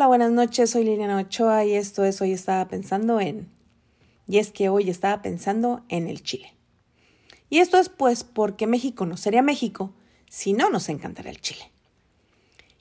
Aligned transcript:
Hola, 0.00 0.08
buenas 0.08 0.32
noches, 0.32 0.70
soy 0.70 0.84
Liliana 0.84 1.18
Ochoa 1.18 1.66
y 1.66 1.74
esto 1.74 2.06
es 2.06 2.22
Hoy 2.22 2.32
estaba 2.32 2.66
pensando 2.68 3.20
en... 3.20 3.50
Y 4.26 4.38
es 4.38 4.50
que 4.50 4.70
hoy 4.70 4.88
estaba 4.88 5.20
pensando 5.20 5.84
en 5.90 6.08
el 6.08 6.22
Chile. 6.22 6.54
Y 7.50 7.58
esto 7.58 7.76
es 7.76 7.90
pues 7.90 8.24
porque 8.24 8.66
México 8.66 9.04
no 9.04 9.18
sería 9.18 9.42
México 9.42 9.92
si 10.30 10.54
no 10.54 10.70
nos 10.70 10.88
encantara 10.88 11.28
el 11.28 11.42
Chile. 11.42 11.70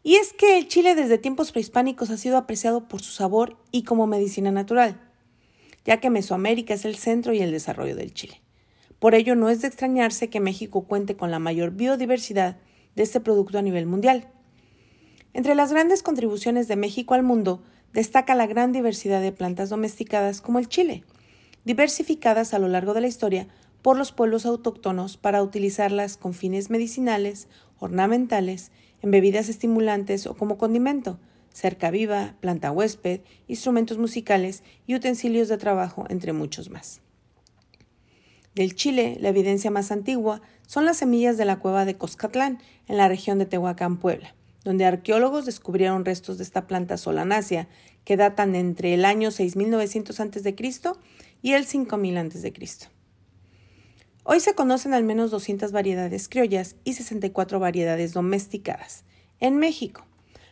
Y 0.01 0.15
es 0.15 0.31
que 0.31 0.57
el 0.57 0.69
Chile 0.69 0.95
desde 0.95 1.17
tiempos 1.17 1.51
prehispánicos 1.51 2.09
ha 2.09 2.15
sido 2.15 2.37
apreciado 2.37 2.87
por 2.87 3.01
su 3.01 3.11
sabor 3.11 3.57
y 3.69 3.83
como 3.83 4.07
medicina 4.07 4.51
natural, 4.51 4.97
ya 5.83 5.99
que 5.99 6.09
Mesoamérica 6.09 6.73
es 6.73 6.85
el 6.85 6.95
centro 6.95 7.33
y 7.33 7.39
el 7.39 7.51
desarrollo 7.51 7.97
del 7.97 8.13
Chile. 8.13 8.39
Por 8.97 9.13
ello 9.13 9.35
no 9.35 9.49
es 9.49 9.59
de 9.59 9.67
extrañarse 9.67 10.29
que 10.29 10.39
México 10.39 10.85
cuente 10.87 11.17
con 11.17 11.31
la 11.31 11.39
mayor 11.39 11.71
biodiversidad 11.71 12.59
de 12.95 13.03
este 13.03 13.19
producto 13.19 13.57
a 13.57 13.61
nivel 13.61 13.87
mundial. 13.87 14.31
Entre 15.33 15.55
las 15.55 15.71
grandes 15.71 16.01
contribuciones 16.03 16.67
de 16.67 16.75
México 16.75 17.13
al 17.13 17.23
mundo 17.23 17.61
destaca 17.93 18.35
la 18.35 18.47
gran 18.47 18.71
diversidad 18.71 19.21
de 19.21 19.31
plantas 19.31 19.69
domesticadas 19.69 20.41
como 20.41 20.59
el 20.59 20.67
chile, 20.67 21.03
diversificadas 21.65 22.53
a 22.53 22.59
lo 22.59 22.67
largo 22.67 22.93
de 22.93 23.01
la 23.01 23.07
historia 23.07 23.47
por 23.81 23.97
los 23.97 24.11
pueblos 24.11 24.45
autóctonos 24.45 25.17
para 25.17 25.43
utilizarlas 25.43 26.17
con 26.17 26.33
fines 26.33 26.69
medicinales, 26.69 27.47
ornamentales, 27.77 28.71
en 29.01 29.11
bebidas 29.11 29.49
estimulantes 29.49 30.27
o 30.27 30.35
como 30.35 30.57
condimento, 30.57 31.19
cerca 31.53 31.91
viva, 31.91 32.35
planta 32.41 32.71
huésped, 32.71 33.21
instrumentos 33.47 33.97
musicales 33.97 34.63
y 34.87 34.95
utensilios 34.95 35.47
de 35.47 35.57
trabajo, 35.57 36.05
entre 36.09 36.33
muchos 36.33 36.69
más. 36.69 37.01
Del 38.55 38.75
Chile, 38.75 39.17
la 39.21 39.29
evidencia 39.29 39.71
más 39.71 39.91
antigua 39.91 40.41
son 40.67 40.85
las 40.85 40.97
semillas 40.97 41.37
de 41.37 41.45
la 41.45 41.59
cueva 41.59 41.85
de 41.85 41.97
Coscatlán, 41.97 42.59
en 42.87 42.97
la 42.97 43.07
región 43.07 43.39
de 43.39 43.45
Tehuacán, 43.45 43.97
Puebla, 43.97 44.35
donde 44.63 44.85
arqueólogos 44.85 45.45
descubrieron 45.45 46.05
restos 46.05 46.37
de 46.37 46.43
esta 46.43 46.67
planta 46.67 46.97
solanácea 46.97 47.67
que 48.03 48.17
datan 48.17 48.55
entre 48.55 48.93
el 48.93 49.05
año 49.05 49.31
6900 49.31 50.19
a.C. 50.19 50.55
y 51.41 51.53
el 51.53 51.65
5000 51.65 52.17
a.C. 52.17 52.53
Hoy 54.23 54.39
se 54.39 54.53
conocen 54.53 54.93
al 54.93 55.03
menos 55.03 55.31
200 55.31 55.71
variedades 55.71 56.29
criollas 56.29 56.75
y 56.83 56.93
64 56.93 57.59
variedades 57.59 58.13
domesticadas 58.13 59.03
en 59.39 59.57
México, 59.57 60.05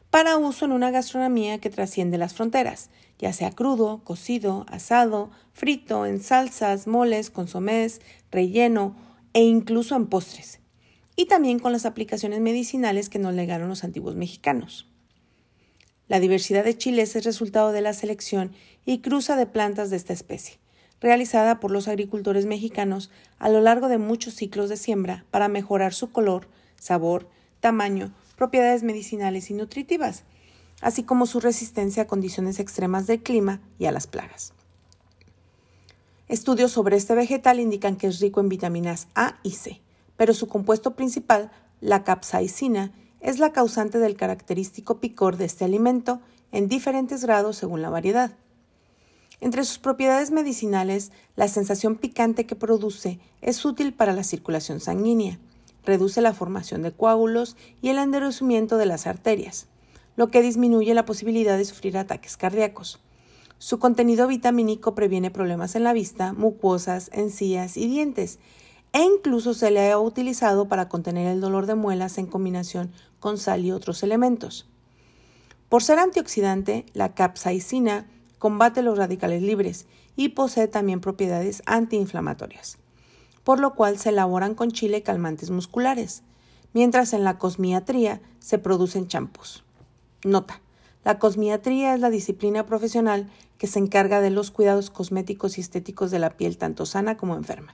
para 0.10 0.38
uso 0.38 0.66
en 0.66 0.72
una 0.72 0.90
gastronomía 0.90 1.60
que 1.60 1.70
trasciende 1.70 2.18
las 2.18 2.34
fronteras, 2.34 2.90
ya 3.20 3.34
sea 3.34 3.52
crudo, 3.52 4.02
cocido, 4.04 4.66
asado, 4.70 5.32
frito, 5.54 6.06
en 6.06 6.22
salsas, 6.22 6.88
moles, 6.88 7.30
consomés, 7.30 8.02
relleno 8.32 8.96
e 9.34 9.44
incluso 9.44 9.96
en 9.96 10.08
postres, 10.08 10.60
y 11.18 11.26
también 11.26 11.60
con 11.60 11.74
las 11.74 11.86
aplicaciones 11.86 12.40
medicinales 12.40 13.10
que 13.10 13.20
nos 13.20 13.34
legaron 13.34 13.68
los 13.68 13.84
antiguos 13.84 14.16
mexicanos. 14.16 14.88
La 16.08 16.22
diversidad 16.22 16.64
de 16.64 16.78
chiles 16.78 17.16
es 17.18 17.26
resultado 17.26 17.74
de 17.74 17.82
la 17.82 17.92
selección 17.92 18.54
y 18.86 19.00
cruza 19.00 19.36
de 19.36 19.48
plantas 19.48 19.90
de 19.90 19.98
esta 19.98 20.14
especie, 20.14 20.60
realizada 21.02 21.60
por 21.60 21.72
los 21.72 21.88
agricultores 21.88 22.46
mexicanos 22.46 23.10
a 23.40 23.50
lo 23.50 23.62
largo 23.62 23.90
de 23.90 23.98
muchos 23.98 24.36
ciclos 24.36 24.70
de 24.70 24.78
siembra 24.78 25.26
para 25.32 25.50
mejorar 25.50 25.94
su 25.94 26.12
color, 26.12 26.48
sabor, 26.80 27.28
tamaño, 27.60 28.14
propiedades 28.38 28.84
medicinales 28.84 29.50
y 29.50 29.56
nutritivas, 29.56 30.24
así 30.82 31.02
como 31.02 31.26
su 31.26 31.40
resistencia 31.40 32.04
a 32.04 32.08
condiciones 32.08 32.60
extremas 32.60 33.08
del 33.08 33.24
clima 33.24 33.60
y 33.80 33.86
a 33.86 33.92
las 33.92 34.06
plagas. 34.06 34.54
Estudios 36.28 36.72
sobre 36.72 36.96
este 36.96 37.16
vegetal 37.16 37.60
indican 37.60 37.96
que 37.96 38.06
es 38.06 38.20
rico 38.20 38.40
en 38.40 38.50
vitaminas 38.50 39.08
A 39.16 39.40
y 39.44 39.52
C, 39.52 39.82
pero 40.18 40.34
su 40.34 40.48
compuesto 40.48 40.96
principal, 40.96 41.52
la 41.80 42.04
capsaicina, 42.04 42.92
es 43.22 43.40
la 43.40 43.52
causante 43.52 44.00
del 44.00 44.16
característico 44.16 45.00
picor 45.00 45.38
de 45.38 45.46
este 45.46 45.66
alimento 45.66 46.20
en 46.52 46.68
diferentes 46.68 47.24
grados 47.24 47.58
según 47.58 47.82
la 47.82 47.90
variedad. 47.90 48.32
Entre 49.40 49.64
sus 49.64 49.78
propiedades 49.78 50.32
medicinales, 50.32 51.12
la 51.36 51.48
sensación 51.48 51.96
picante 51.96 52.46
que 52.46 52.56
produce 52.56 53.20
es 53.42 53.64
útil 53.66 53.94
para 53.94 54.14
la 54.14 54.24
circulación 54.24 54.80
sanguínea, 54.80 55.40
reduce 55.84 56.22
la 56.22 56.34
formación 56.34 56.82
de 56.82 56.92
coágulos 56.92 57.56
y 57.82 57.90
el 57.90 58.00
endurecimiento 58.00 58.78
de 58.78 58.88
las 58.88 59.06
arterias, 59.06 59.68
lo 60.16 60.30
que 60.30 60.42
disminuye 60.42 60.94
la 60.94 61.06
posibilidad 61.06 61.58
de 61.58 61.66
sufrir 61.66 61.98
ataques 61.98 62.36
cardíacos. 62.36 63.00
Su 63.60 63.80
contenido 63.80 64.28
vitamínico 64.28 64.96
previene 64.96 65.32
problemas 65.32 65.76
en 65.76 65.84
la 65.84 65.94
vista, 65.94 66.34
mucosas, 66.34 67.10
encías 67.14 67.78
y 67.78 67.88
dientes, 67.88 68.40
e 68.94 69.02
incluso 69.02 69.54
se 69.54 69.72
le 69.72 69.92
ha 69.92 70.00
utilizado 70.00 70.68
para 70.68 70.90
contener 70.90 71.28
el 71.28 71.42
dolor 71.42 71.66
de 71.66 71.76
muelas 71.76 72.18
en 72.18 72.28
combinación 72.28 72.92
con 73.20 73.38
sal 73.38 73.66
y 73.66 73.72
otros 73.72 74.04
elementos. 74.04 74.68
Por 75.70 75.84
ser 75.84 76.00
antioxidante, 76.00 76.86
la 76.94 77.14
capsaicina 77.14 78.08
combate 78.40 78.82
los 78.82 78.98
radicales 78.98 79.42
libres 79.42 79.88
y 80.16 80.30
posee 80.30 80.68
también 80.68 81.02
propiedades 81.02 81.62
antiinflamatorias 81.66 82.78
por 83.48 83.62
lo 83.62 83.76
cual 83.76 83.98
se 83.98 84.10
elaboran 84.10 84.56
con 84.56 84.72
chile 84.72 85.04
calmantes 85.04 85.52
musculares, 85.52 86.22
mientras 86.74 87.14
en 87.14 87.24
la 87.24 87.38
cosmiatría 87.38 88.20
se 88.40 88.58
producen 88.60 89.08
champús. 89.08 89.64
Nota. 90.26 90.60
La 91.06 91.18
cosmiatría 91.18 91.94
es 91.94 92.02
la 92.02 92.10
disciplina 92.10 92.66
profesional 92.66 93.32
que 93.58 93.68
se 93.68 93.80
encarga 93.80 94.20
de 94.20 94.32
los 94.32 94.52
cuidados 94.52 94.90
cosméticos 94.90 95.58
y 95.58 95.62
estéticos 95.62 96.12
de 96.12 96.20
la 96.20 96.32
piel 96.32 96.58
tanto 96.58 96.86
sana 96.86 97.16
como 97.16 97.38
enferma. 97.38 97.74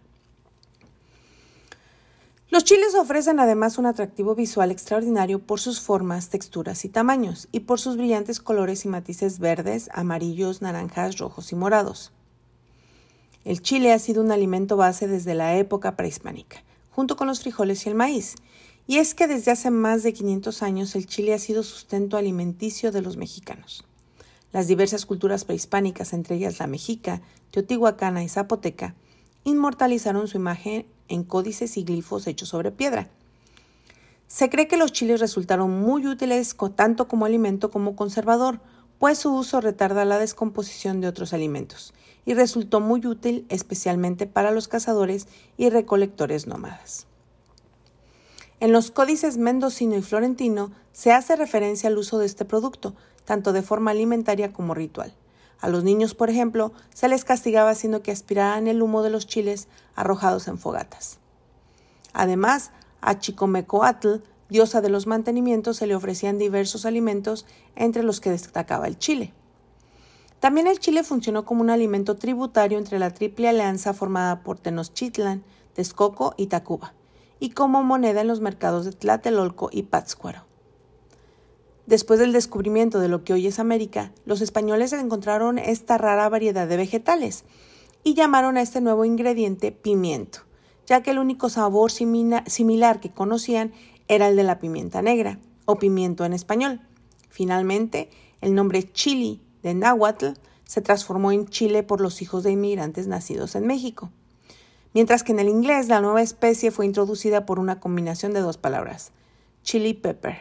Los 2.54 2.66
chiles 2.66 2.94
ofrecen 2.94 3.40
además 3.40 3.80
un 3.80 3.88
atractivo 3.88 4.36
visual 4.36 4.70
extraordinario 4.70 5.40
por 5.40 5.60
sus 5.60 5.82
formas, 5.82 6.30
texturas 6.30 6.86
y 6.86 6.90
tamaños, 6.90 7.48
y 7.52 7.62
por 7.62 7.80
sus 7.80 7.98
brillantes 7.98 8.40
colores 8.40 8.86
y 8.86 8.90
matices 8.90 9.40
verdes, 9.40 9.90
amarillos, 9.92 10.62
naranjas, 10.62 11.18
rojos 11.18 11.52
y 11.52 11.56
morados. 11.56 12.12
El 13.44 13.64
chile 13.64 13.92
ha 13.92 13.98
sido 13.98 14.22
un 14.22 14.32
alimento 14.32 14.78
base 14.78 15.08
desde 15.08 15.34
la 15.34 15.58
época 15.58 15.96
prehispánica, 15.96 16.64
junto 16.92 17.16
con 17.16 17.26
los 17.26 17.42
frijoles 17.42 17.88
y 17.88 17.90
el 17.90 17.96
maíz. 17.96 18.36
Y 18.86 19.00
es 19.00 19.16
que 19.16 19.26
desde 19.26 19.50
hace 19.50 19.72
más 19.72 20.04
de 20.04 20.14
500 20.14 20.62
años 20.62 20.96
el 20.96 21.08
chile 21.08 21.34
ha 21.34 21.40
sido 21.40 21.64
sustento 21.64 22.18
alimenticio 22.18 22.92
de 22.92 23.02
los 23.02 23.18
mexicanos. 23.18 23.84
Las 24.52 24.68
diversas 24.68 25.08
culturas 25.08 25.44
prehispánicas, 25.44 26.14
entre 26.14 26.36
ellas 26.36 26.60
la 26.60 26.68
mexica, 26.68 27.24
teotihuacana 27.50 28.24
y 28.24 28.30
zapoteca, 28.30 28.94
inmortalizaron 29.44 30.28
su 30.28 30.38
imagen 30.38 30.86
en 31.08 31.24
códices 31.24 31.78
y 31.78 31.84
glifos 31.84 32.28
hechos 32.28 32.50
sobre 32.50 32.72
piedra. 32.72 33.10
Se 34.28 34.50
cree 34.50 34.68
que 34.68 34.78
los 34.78 34.92
chiles 34.92 35.20
resultaron 35.20 35.80
muy 35.80 36.08
útiles 36.08 36.56
tanto 36.76 37.08
como 37.08 37.26
alimento 37.26 37.70
como 37.70 37.96
conservador, 37.96 38.60
pues 38.98 39.20
su 39.20 39.36
uso 39.36 39.62
retarda 39.62 40.06
la 40.06 40.18
descomposición 40.18 41.02
de 41.02 41.08
otros 41.08 41.34
alimentos 41.34 41.94
y 42.26 42.34
resultó 42.34 42.80
muy 42.80 43.06
útil 43.06 43.46
especialmente 43.50 44.28
para 44.28 44.52
los 44.52 44.68
cazadores 44.68 45.28
y 45.58 45.70
recolectores 45.70 46.48
nómadas. 46.48 47.06
En 48.60 48.72
los 48.72 48.92
códices 48.92 49.38
mendocino 49.38 49.98
y 49.98 50.02
florentino 50.02 50.72
se 50.94 51.12
hace 51.12 51.36
referencia 51.36 51.90
al 51.90 51.98
uso 51.98 52.18
de 52.18 52.26
este 52.26 52.46
producto, 52.46 52.96
tanto 53.26 53.52
de 53.52 53.62
forma 53.62 53.92
alimentaria 53.92 54.54
como 54.54 54.74
ritual. 54.74 55.14
A 55.64 55.70
los 55.70 55.86
niños, 55.86 56.14
por 56.14 56.30
ejemplo, 56.30 56.74
se 56.94 57.08
les 57.08 57.24
castigaba 57.24 57.70
haciendo 57.70 58.04
que 58.04 58.12
aspiraran 58.12 58.68
el 58.68 58.82
humo 58.82 59.02
de 59.02 59.10
los 59.10 59.28
chiles 59.28 59.70
arrojados 59.96 60.50
en 60.50 60.58
fogatas. 60.58 61.20
Además, 62.12 62.72
a 63.00 63.18
Chicomecoatl 63.18 64.18
diosa 64.50 64.82
de 64.82 64.90
los 64.90 65.08
mantenimientos, 65.08 65.78
se 65.78 65.88
le 65.88 65.96
ofrecían 65.96 66.38
diversos 66.38 66.86
alimentos, 66.86 67.46
entre 67.78 68.04
los 68.04 68.20
que 68.20 68.30
destacaba 68.30 68.88
el 68.88 68.98
chile. 68.98 69.32
También 70.42 70.68
el 70.68 70.80
chile 70.80 71.02
funcionó 71.06 71.46
como 71.46 71.62
un 71.62 71.70
alimento 71.70 72.18
tributario 72.18 72.78
entre 72.78 73.00
la 73.00 73.14
triple 73.14 73.48
alianza 73.48 73.94
formada 73.94 74.44
por 74.44 74.60
Tenochtitlan, 74.60 75.46
Texcoco 75.76 76.34
y 76.36 76.48
Tacuba, 76.48 76.94
y 77.40 77.52
como 77.52 77.84
moneda 77.84 78.20
en 78.20 78.28
los 78.28 78.42
mercados 78.42 78.84
de 78.84 78.92
Tlatelolco 78.92 79.70
y 79.72 79.84
Pátzcuaro. 79.84 80.44
Después 81.86 82.20
del 82.20 82.32
descubrimiento 82.32 83.00
de 83.00 83.10
lo 83.10 83.24
que 83.24 83.34
hoy 83.34 83.48
es 83.48 83.60
América, 83.60 84.14
los 84.26 84.42
españoles 84.42 84.94
encontraron 84.94 85.60
esta 85.60 85.98
rara 85.98 86.30
variedad 86.30 86.68
de 86.68 86.78
vegetales 86.78 87.44
y 88.04 88.14
llamaron 88.14 88.58
a 88.58 88.62
este 88.62 88.80
nuevo 88.80 89.04
ingrediente 89.04 89.72
pimiento, 89.72 90.40
ya 90.86 91.04
que 91.04 91.12
el 91.12 91.20
único 91.20 91.50
sabor 91.50 91.92
similar 91.92 93.00
que 93.00 93.12
conocían 93.12 93.74
era 94.08 94.30
el 94.30 94.36
de 94.36 94.44
la 94.44 94.60
pimienta 94.60 95.02
negra, 95.02 95.40
o 95.66 95.78
pimiento 95.78 96.26
en 96.26 96.34
español. 96.34 96.82
Finalmente, 97.30 98.10
el 98.42 98.54
nombre 98.56 98.92
chili 98.92 99.42
de 99.62 99.74
náhuatl 99.74 100.34
se 100.66 100.82
transformó 100.82 101.32
en 101.32 101.48
chile 101.48 101.84
por 101.84 102.02
los 102.02 102.22
hijos 102.22 102.44
de 102.44 102.52
inmigrantes 102.52 103.08
nacidos 103.08 103.56
en 103.56 103.68
México. 103.68 104.12
Mientras 104.94 105.24
que 105.24 105.32
en 105.32 105.40
el 105.40 105.50
inglés 105.50 105.88
la 105.88 106.02
nueva 106.02 106.22
especie 106.22 106.72
fue 106.72 106.86
introducida 106.86 107.46
por 107.46 107.60
una 107.60 107.80
combinación 107.80 108.34
de 108.34 108.42
dos 108.42 108.58
palabras, 108.58 109.12
chili 109.64 109.94
pepper. 109.94 110.38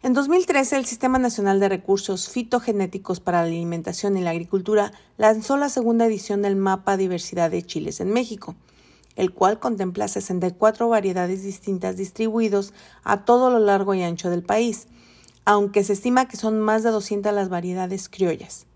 En 0.00 0.12
2013, 0.12 0.76
el 0.76 0.86
Sistema 0.86 1.18
Nacional 1.18 1.58
de 1.58 1.68
Recursos 1.68 2.28
Fitogenéticos 2.28 3.18
para 3.18 3.42
la 3.42 3.48
Alimentación 3.48 4.16
y 4.16 4.20
la 4.20 4.30
Agricultura 4.30 4.92
lanzó 5.16 5.56
la 5.56 5.68
segunda 5.68 6.06
edición 6.06 6.40
del 6.40 6.54
Mapa 6.54 6.96
Diversidad 6.96 7.50
de 7.50 7.64
Chiles 7.64 7.98
en 7.98 8.12
México, 8.12 8.54
el 9.16 9.32
cual 9.32 9.58
contempla 9.58 10.06
64 10.06 10.88
variedades 10.88 11.42
distintas 11.42 11.96
distribuidos 11.96 12.74
a 13.02 13.24
todo 13.24 13.50
lo 13.50 13.58
largo 13.58 13.92
y 13.92 14.04
ancho 14.04 14.30
del 14.30 14.44
país, 14.44 14.86
aunque 15.44 15.82
se 15.82 15.94
estima 15.94 16.28
que 16.28 16.36
son 16.36 16.60
más 16.60 16.84
de 16.84 16.90
200 16.90 17.34
las 17.34 17.48
variedades 17.48 18.08
criollas. 18.08 18.66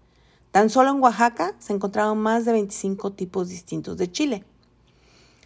Tan 0.50 0.70
solo 0.70 0.90
en 0.90 1.00
Oaxaca 1.00 1.54
se 1.60 1.72
encontraron 1.72 2.19
más 2.19 2.44
de 2.46 2.50
25 2.50 3.12
tipos 3.12 3.48
distintos 3.48 3.96
de 3.96 4.10
chile. 4.10 4.44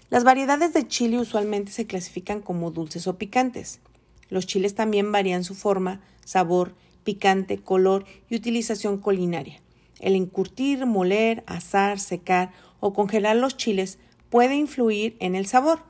Las 0.08 0.24
variedades 0.24 0.72
de 0.72 0.88
chile 0.88 1.18
usualmente 1.18 1.70
se 1.70 1.86
clasifican 1.86 2.40
como 2.40 2.70
dulces 2.70 3.06
o 3.06 3.18
picantes. 3.18 3.80
Los 4.28 4.46
chiles 4.46 4.74
también 4.74 5.12
varían 5.12 5.44
su 5.44 5.54
forma, 5.54 6.00
sabor, 6.24 6.74
picante, 7.04 7.58
color 7.58 8.04
y 8.28 8.36
utilización 8.36 8.98
culinaria. 8.98 9.62
El 10.00 10.14
encurtir, 10.14 10.84
moler, 10.86 11.42
asar, 11.46 11.98
secar 11.98 12.52
o 12.80 12.92
congelar 12.92 13.36
los 13.36 13.56
chiles 13.56 13.98
puede 14.28 14.56
influir 14.56 15.16
en 15.20 15.34
el 15.34 15.46
sabor. 15.46 15.80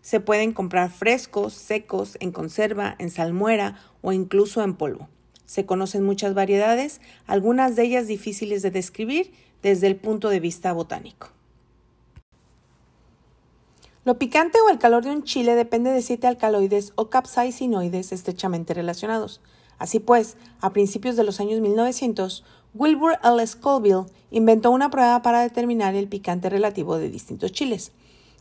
Se 0.00 0.20
pueden 0.20 0.52
comprar 0.52 0.90
frescos, 0.90 1.54
secos, 1.54 2.16
en 2.20 2.30
conserva, 2.30 2.94
en 2.98 3.10
salmuera 3.10 3.80
o 4.00 4.12
incluso 4.12 4.62
en 4.62 4.74
polvo. 4.74 5.08
Se 5.44 5.66
conocen 5.66 6.04
muchas 6.04 6.34
variedades, 6.34 7.00
algunas 7.26 7.74
de 7.74 7.84
ellas 7.84 8.06
difíciles 8.06 8.62
de 8.62 8.70
describir 8.70 9.32
desde 9.62 9.86
el 9.86 9.96
punto 9.96 10.28
de 10.28 10.40
vista 10.40 10.72
botánico. 10.72 11.37
Lo 14.08 14.18
picante 14.18 14.58
o 14.62 14.70
el 14.70 14.78
calor 14.78 15.04
de 15.04 15.10
un 15.10 15.22
chile 15.22 15.54
depende 15.54 15.90
de 15.90 16.00
siete 16.00 16.26
alcaloides 16.26 16.94
o 16.94 17.10
capsaicinoides 17.10 18.10
estrechamente 18.10 18.72
relacionados. 18.72 19.42
Así 19.78 19.98
pues, 20.00 20.38
a 20.62 20.72
principios 20.72 21.14
de 21.16 21.24
los 21.24 21.40
años 21.40 21.60
1900, 21.60 22.42
Wilbur 22.72 23.18
L. 23.22 23.46
Scoville 23.46 24.06
inventó 24.30 24.70
una 24.70 24.88
prueba 24.88 25.20
para 25.20 25.42
determinar 25.42 25.94
el 25.94 26.08
picante 26.08 26.48
relativo 26.48 26.96
de 26.96 27.10
distintos 27.10 27.52
chiles. 27.52 27.92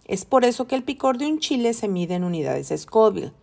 Es 0.06 0.24
por 0.24 0.46
eso 0.46 0.68
que 0.68 0.75
el 0.75 0.86
picor 0.86 1.18
de 1.18 1.28
un 1.28 1.40
chile 1.40 1.74
se 1.74 1.90
mide 1.90 2.16
en 2.16 2.24
unidades 2.24 2.72
Scoville. 2.74 3.34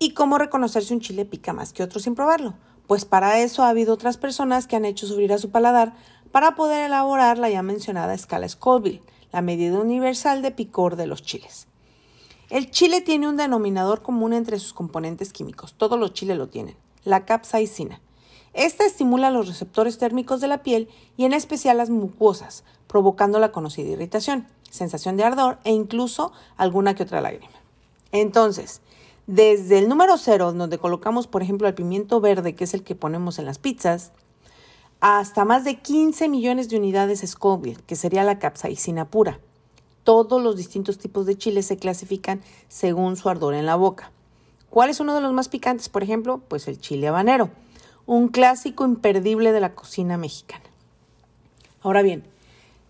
¿Y 0.00 0.10
cómo 0.10 0.38
reconocer 0.38 0.82
si 0.82 0.92
un 0.92 1.00
chile 1.00 1.24
pica 1.24 1.52
más 1.52 1.72
que 1.72 1.84
otro 1.84 2.00
sin 2.00 2.16
probarlo? 2.16 2.54
Pues 2.88 3.04
para 3.04 3.38
eso 3.38 3.62
ha 3.62 3.68
habido 3.68 3.94
otras 3.94 4.16
personas 4.16 4.66
que 4.66 4.74
han 4.74 4.84
hecho 4.84 5.06
subir 5.06 5.32
a 5.32 5.38
su 5.38 5.52
paladar 5.52 5.94
para 6.32 6.56
poder 6.56 6.86
elaborar 6.86 7.38
la 7.38 7.48
ya 7.48 7.62
mencionada 7.62 8.12
escala 8.12 8.48
Scoville 8.48 9.02
la 9.34 9.42
medida 9.42 9.80
universal 9.80 10.42
de 10.42 10.52
picor 10.52 10.94
de 10.94 11.08
los 11.08 11.20
chiles. 11.20 11.66
El 12.50 12.70
chile 12.70 13.00
tiene 13.00 13.28
un 13.28 13.36
denominador 13.36 14.00
común 14.00 14.32
entre 14.32 14.60
sus 14.60 14.72
componentes 14.72 15.32
químicos, 15.32 15.74
todos 15.74 15.98
los 15.98 16.12
chiles 16.12 16.38
lo 16.38 16.46
tienen, 16.46 16.76
la 17.02 17.24
capsaicina. 17.24 18.00
Esta 18.52 18.86
estimula 18.86 19.32
los 19.32 19.48
receptores 19.48 19.98
térmicos 19.98 20.40
de 20.40 20.46
la 20.46 20.62
piel 20.62 20.88
y 21.16 21.24
en 21.24 21.32
especial 21.32 21.78
las 21.78 21.90
mucosas, 21.90 22.62
provocando 22.86 23.40
la 23.40 23.50
conocida 23.50 23.90
irritación, 23.90 24.46
sensación 24.70 25.16
de 25.16 25.24
ardor 25.24 25.58
e 25.64 25.72
incluso 25.72 26.30
alguna 26.56 26.94
que 26.94 27.02
otra 27.02 27.20
lágrima. 27.20 27.58
Entonces, 28.12 28.82
desde 29.26 29.80
el 29.80 29.88
número 29.88 30.16
cero, 30.16 30.52
donde 30.52 30.78
colocamos 30.78 31.26
por 31.26 31.42
ejemplo 31.42 31.66
el 31.66 31.74
pimiento 31.74 32.20
verde, 32.20 32.54
que 32.54 32.62
es 32.62 32.74
el 32.74 32.84
que 32.84 32.94
ponemos 32.94 33.40
en 33.40 33.46
las 33.46 33.58
pizzas, 33.58 34.12
hasta 35.06 35.44
más 35.44 35.64
de 35.64 35.80
15 35.80 36.30
millones 36.30 36.70
de 36.70 36.78
unidades 36.78 37.22
Scoville, 37.26 37.82
que 37.86 37.94
sería 37.94 38.24
la 38.24 38.38
capsaicina 38.38 39.04
pura. 39.04 39.38
Todos 40.02 40.42
los 40.42 40.56
distintos 40.56 40.96
tipos 40.96 41.26
de 41.26 41.36
chiles 41.36 41.66
se 41.66 41.76
clasifican 41.76 42.40
según 42.68 43.16
su 43.16 43.28
ardor 43.28 43.52
en 43.52 43.66
la 43.66 43.76
boca. 43.76 44.12
¿Cuál 44.70 44.88
es 44.88 45.00
uno 45.00 45.14
de 45.14 45.20
los 45.20 45.34
más 45.34 45.50
picantes, 45.50 45.90
por 45.90 46.02
ejemplo? 46.02 46.40
Pues 46.48 46.68
el 46.68 46.80
chile 46.80 47.08
habanero, 47.08 47.50
un 48.06 48.28
clásico 48.28 48.86
imperdible 48.86 49.52
de 49.52 49.60
la 49.60 49.74
cocina 49.74 50.16
mexicana. 50.16 50.64
Ahora 51.82 52.00
bien, 52.00 52.24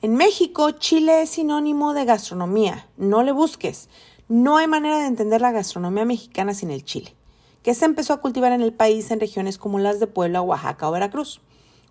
en 0.01 0.15
México, 0.15 0.71
chile 0.71 1.23
es 1.23 1.31
sinónimo 1.31 1.95
de 1.95 2.05
gastronomía. 2.05 2.87
No 2.97 3.25
le 3.25 3.33
busques. 3.33 3.89
No 4.29 4.57
hay 4.57 4.69
manera 4.69 5.01
de 5.01 5.07
entender 5.07 5.41
la 5.41 5.51
gastronomía 5.51 6.05
mexicana 6.05 6.55
sin 6.55 6.71
el 6.71 6.85
chile, 6.85 7.17
que 7.65 7.75
se 7.75 7.87
empezó 7.87 8.13
a 8.13 8.21
cultivar 8.21 8.53
en 8.53 8.63
el 8.63 8.73
país 8.73 9.11
en 9.11 9.19
regiones 9.19 9.59
como 9.59 9.81
las 9.81 9.99
de 9.99 10.07
Puebla, 10.07 10.43
Oaxaca 10.43 10.89
o 10.89 10.93
Veracruz. 10.93 11.41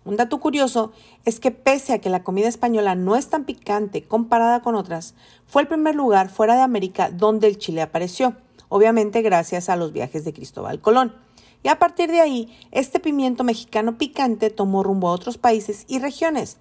Un 0.04 0.16
dato 0.16 0.38
curioso 0.38 0.92
es 1.24 1.40
que 1.40 1.50
pese 1.50 1.94
a 1.94 1.98
que 1.98 2.10
la 2.10 2.22
comida 2.22 2.48
española 2.48 2.94
no 2.94 3.16
es 3.16 3.28
tan 3.28 3.44
picante 3.44 4.02
comparada 4.02 4.60
con 4.60 4.74
otras, 4.74 5.14
fue 5.46 5.62
el 5.62 5.68
primer 5.68 5.94
lugar 5.94 6.28
fuera 6.28 6.56
de 6.56 6.62
América 6.62 7.10
donde 7.10 7.48
el 7.48 7.56
chile 7.56 7.80
apareció, 7.80 8.36
obviamente 8.68 9.22
gracias 9.22 9.70
a 9.70 9.76
los 9.76 9.92
viajes 9.92 10.24
de 10.24 10.34
Cristóbal 10.34 10.80
Colón. 10.80 11.14
Y 11.62 11.68
a 11.68 11.78
partir 11.78 12.10
de 12.10 12.20
ahí, 12.20 12.54
este 12.72 13.00
pimiento 13.00 13.42
mexicano 13.42 13.96
picante 13.96 14.50
tomó 14.50 14.82
rumbo 14.82 15.08
a 15.08 15.12
otros 15.12 15.38
países 15.38 15.86
y 15.88 15.98
regiones, 15.98 16.58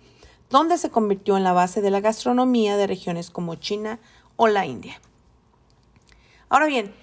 donde 0.49 0.77
se 0.77 0.89
convirtió 0.89 1.35
en 1.35 1.43
la 1.43 1.51
base 1.51 1.81
de 1.81 1.91
la 1.91 1.99
gastronomía 1.99 2.77
de 2.77 2.87
regiones 2.87 3.29
como 3.29 3.55
China 3.55 3.99
o 4.37 4.47
la 4.47 4.65
India. 4.65 5.01
Ahora 6.47 6.67
bien, 6.67 6.93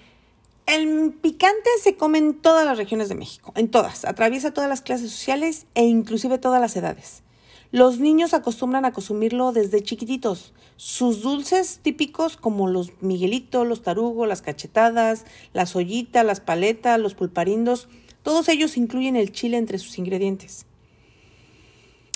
el 0.71 1.11
picante 1.11 1.69
se 1.83 1.97
come 1.97 2.17
en 2.17 2.33
todas 2.33 2.65
las 2.65 2.77
regiones 2.77 3.09
de 3.09 3.15
México, 3.15 3.51
en 3.55 3.69
todas, 3.69 4.05
atraviesa 4.05 4.53
todas 4.53 4.69
las 4.69 4.81
clases 4.81 5.11
sociales 5.11 5.65
e 5.75 5.83
inclusive 5.83 6.37
todas 6.37 6.61
las 6.61 6.77
edades. 6.77 7.23
Los 7.71 7.99
niños 7.99 8.33
acostumbran 8.33 8.85
a 8.85 8.93
consumirlo 8.93 9.51
desde 9.51 9.83
chiquititos. 9.83 10.53
Sus 10.77 11.21
dulces 11.21 11.79
típicos 11.81 12.37
como 12.37 12.69
los 12.69 12.91
miguelitos, 13.01 13.67
los 13.67 13.81
tarugos, 13.81 14.27
las 14.27 14.41
cachetadas, 14.41 15.25
las 15.51 15.75
ollitas, 15.75 16.25
las 16.25 16.39
paletas, 16.39 16.99
los 16.99 17.15
pulparindos, 17.15 17.89
todos 18.23 18.47
ellos 18.47 18.77
incluyen 18.77 19.17
el 19.17 19.33
chile 19.33 19.57
entre 19.57 19.77
sus 19.77 19.97
ingredientes. 19.97 20.65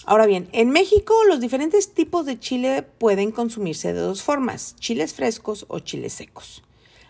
Ahora 0.06 0.28
bien, 0.28 0.48
en 0.54 0.70
México 0.70 1.14
los 1.28 1.42
diferentes 1.42 1.94
tipos 1.94 2.26
de 2.26 2.40
chile 2.40 2.84
pueden 2.84 3.32
consumirse 3.32 3.92
de 3.92 4.00
dos 4.00 4.24
formas, 4.24 4.76
chiles 4.78 5.14
frescos 5.14 5.66
o 5.68 5.80
chiles 5.80 6.14
secos. 6.14 6.64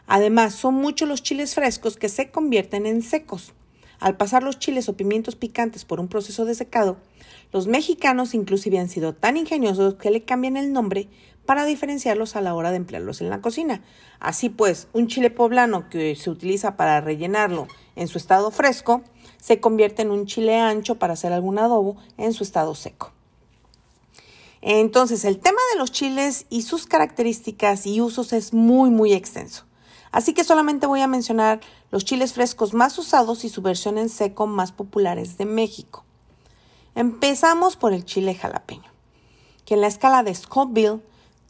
Además, 0.08 0.54
son 0.56 0.76
muchos 0.76 1.08
los 1.08 1.24
chiles 1.24 1.56
frescos 1.56 1.98
que 1.98 2.10
se 2.10 2.30
convierten 2.32 2.86
en 2.86 3.02
secos. 3.02 3.54
Al 4.00 4.18
pasar 4.18 4.44
los 4.44 4.60
chiles 4.60 4.90
o 4.90 4.98
pimientos 4.98 5.36
picantes 5.36 5.86
por 5.86 6.00
un 6.00 6.08
proceso 6.08 6.46
de 6.46 6.56
secado, 6.56 6.98
los 7.52 7.68
mexicanos 7.68 8.34
inclusive 8.34 8.80
han 8.80 8.90
sido 8.90 9.14
tan 9.14 9.38
ingeniosos 9.38 9.96
que 9.96 10.12
le 10.12 10.24
cambian 10.24 10.58
el 10.58 10.74
nombre 10.74 11.08
para 11.46 11.66
diferenciarlos 11.66 12.36
a 12.36 12.42
la 12.42 12.54
hora 12.54 12.72
de 12.72 12.78
emplearlos 12.78 13.22
en 13.22 13.30
la 13.30 13.42
cocina. 13.42 13.84
Así 14.20 14.50
pues, 14.50 14.88
un 14.94 15.08
chile 15.08 15.30
poblano 15.30 15.90
que 15.90 16.16
se 16.16 16.30
utiliza 16.30 16.76
para 16.76 17.02
rellenarlo 17.02 17.68
en 17.96 18.08
su 18.08 18.18
estado 18.18 18.52
fresco, 18.52 19.04
se 19.40 19.60
convierte 19.60 20.02
en 20.02 20.12
un 20.12 20.26
chile 20.26 20.58
ancho 20.58 20.96
para 20.96 21.14
hacer 21.14 21.32
algún 21.32 21.60
adobo 21.60 21.98
en 22.18 22.34
su 22.34 22.44
estado 22.44 22.76
seco. 22.76 23.14
Entonces, 24.62 25.24
el 25.26 25.38
tema 25.40 25.60
de 25.72 25.80
los 25.80 25.92
chiles 25.92 26.48
y 26.50 26.64
sus 26.64 26.88
características 26.88 27.86
y 27.86 28.02
usos 28.02 28.34
es 28.34 28.52
muy, 28.52 28.90
muy 28.90 29.14
extenso. 29.14 29.66
Así 30.16 30.34
que 30.34 30.46
solamente 30.46 30.88
voy 30.88 31.02
a 31.02 31.08
mencionar 31.08 31.60
los 31.92 32.06
chiles 32.06 32.32
frescos 32.32 32.74
más 32.74 32.98
usados 32.98 33.44
y 33.44 33.50
su 33.50 33.62
versión 33.62 33.98
en 33.98 34.08
seco 34.08 34.48
más 34.48 34.72
populares 34.72 35.38
de 35.38 35.44
México. 35.44 36.06
Empezamos 36.96 37.76
por 37.76 37.92
el 37.92 38.06
chile 38.06 38.34
jalapeño, 38.34 38.90
que 39.66 39.74
en 39.74 39.82
la 39.82 39.88
escala 39.88 40.24
de 40.24 40.34
Scottville 40.34 41.02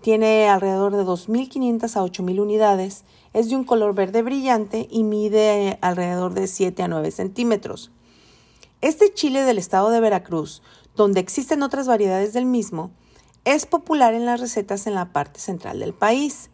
tiene 0.01 0.49
alrededor 0.49 0.95
de 0.95 1.03
2.500 1.03 1.95
a 1.95 2.01
8.000 2.01 2.41
unidades, 2.41 3.03
es 3.33 3.49
de 3.49 3.55
un 3.55 3.65
color 3.65 3.93
verde 3.93 4.23
brillante 4.23 4.87
y 4.89 5.03
mide 5.03 5.77
alrededor 5.81 6.33
de 6.33 6.47
7 6.47 6.81
a 6.81 6.87
9 6.87 7.11
centímetros. 7.11 7.91
Este 8.81 9.13
chile 9.13 9.43
del 9.43 9.59
estado 9.59 9.91
de 9.91 9.99
Veracruz, 9.99 10.63
donde 10.95 11.19
existen 11.19 11.61
otras 11.61 11.87
variedades 11.87 12.33
del 12.33 12.45
mismo, 12.45 12.89
es 13.43 13.67
popular 13.67 14.15
en 14.15 14.25
las 14.25 14.39
recetas 14.39 14.87
en 14.87 14.95
la 14.95 15.13
parte 15.13 15.39
central 15.39 15.77
del 15.77 15.93
país 15.93 16.49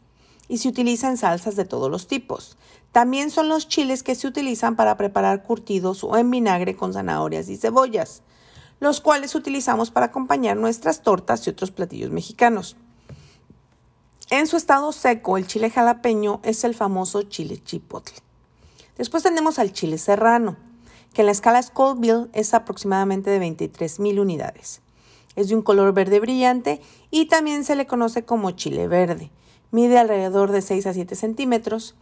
y 0.51 0.58
se 0.58 0.67
utiliza 0.67 1.08
en 1.08 1.15
salsas 1.15 1.55
de 1.55 1.63
todos 1.63 1.89
los 1.89 2.08
tipos. 2.08 2.58
También 2.91 3.31
son 3.31 3.48
los 3.48 3.70
chiles 3.70 4.03
que 4.03 4.15
se 4.15 4.27
utilizan 4.27 4.75
para 4.75 4.98
preparar 4.98 5.43
curtidos 5.43 6.03
o 6.03 6.17
en 6.17 6.29
vinagre 6.29 6.75
con 6.75 6.91
zanahorias 6.91 7.48
y 7.48 7.55
cebollas, 7.55 8.22
los 8.81 9.00
cuales 9.00 9.34
utilizamos 9.34 9.91
para 9.91 10.08
acompañar 10.08 10.58
nuestras 10.58 11.03
tortas 11.03 11.48
y 11.48 11.51
otros 11.51 11.72
platillos 11.72 12.12
mexicanos. 12.12 12.75
En 14.29 14.46
su 14.46 14.58
estado 14.58 14.91
seco, 14.91 15.38
el 15.38 15.48
chile 15.48 15.70
jalapeño 15.70 16.41
es 16.43 16.65
el 16.65 16.75
famoso 16.75 17.22
chile 17.22 17.63
chipotle. 17.63 18.17
Después 18.98 19.24
tenemos 19.24 19.58
al 19.58 19.72
chile 19.72 19.98
serrano, 19.98 20.58
que 21.13 21.22
en 21.22 21.27
la 21.27 21.31
escala 21.31 21.63
Scoville 21.63 22.27
es 22.34 22.53
aproximadamente 22.53 23.29
de 23.29 23.39
23.000 23.39 24.20
unidades. 24.20 24.81
Es 25.38 25.48
de 25.48 25.55
un 25.55 25.62
color 25.62 25.93
verde 25.93 26.20
brillante 26.20 26.81
y 27.10 27.27
también 27.27 27.63
se 27.63 27.77
le 27.77 27.88
conoce 27.88 28.25
como 28.25 28.51
chile 28.51 28.89
verde 28.89 29.31
mide 29.72 29.98
alrededor 29.98 30.51
de 30.51 30.62
6 30.62 30.88
a 30.88 30.94
7 30.94 31.16
centímetros 31.16 31.96